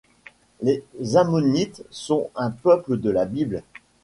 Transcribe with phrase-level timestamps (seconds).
[0.63, 0.83] Les
[1.15, 3.61] Ammonites sont un peuple de la Bible.